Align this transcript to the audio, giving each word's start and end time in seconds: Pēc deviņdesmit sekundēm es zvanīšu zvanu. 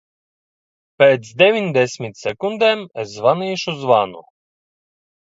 Pēc 1.01 1.27
deviņdesmit 1.41 2.17
sekundēm 2.21 2.81
es 3.05 3.13
zvanīšu 3.19 3.75
zvanu. 3.83 4.25